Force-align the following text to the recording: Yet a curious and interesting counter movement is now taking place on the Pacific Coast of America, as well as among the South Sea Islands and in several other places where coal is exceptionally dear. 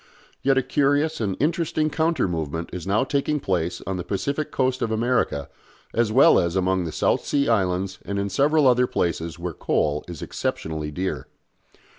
Yet 0.41 0.57
a 0.57 0.63
curious 0.63 1.21
and 1.21 1.37
interesting 1.39 1.91
counter 1.91 2.27
movement 2.27 2.71
is 2.73 2.87
now 2.87 3.03
taking 3.03 3.39
place 3.39 3.83
on 3.85 3.97
the 3.97 4.03
Pacific 4.03 4.49
Coast 4.49 4.81
of 4.81 4.89
America, 4.89 5.47
as 5.93 6.11
well 6.11 6.39
as 6.39 6.55
among 6.55 6.85
the 6.85 6.91
South 6.91 7.23
Sea 7.23 7.47
Islands 7.47 7.99
and 8.03 8.17
in 8.17 8.27
several 8.27 8.65
other 8.67 8.87
places 8.87 9.37
where 9.37 9.53
coal 9.53 10.03
is 10.07 10.23
exceptionally 10.23 10.89
dear. 10.89 11.27